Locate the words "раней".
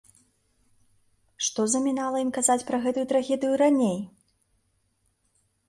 3.65-3.97